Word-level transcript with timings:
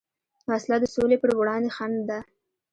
وسله 0.49 0.77
د 0.81 0.85
سولې 0.95 1.17
پروړاندې 1.21 1.73
خنډ 1.75 1.97
ده 2.09 2.19